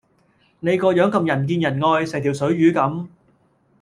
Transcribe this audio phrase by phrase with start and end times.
[0.61, 3.07] 你個樣咁人見人愛，成條水魚咁